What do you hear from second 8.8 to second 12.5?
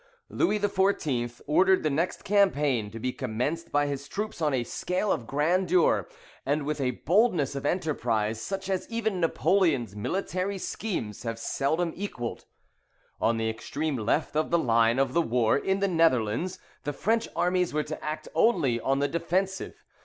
even Napoleon's military schemes have seldom equalled.